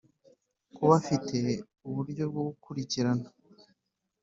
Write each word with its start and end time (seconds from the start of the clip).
Kuba 0.75 0.93
afite 1.01 1.37
uburyo 1.87 2.23
bwo 2.31 2.41
gukurikirana 2.49 3.27